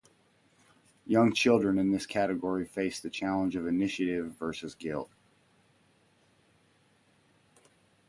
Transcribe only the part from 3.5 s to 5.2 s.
of initiative versus guilt.